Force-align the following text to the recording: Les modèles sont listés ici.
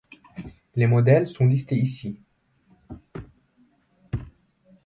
Les 0.75 0.87
modèles 0.87 1.27
sont 1.27 1.45
listés 1.45 1.77
ici. 1.77 2.17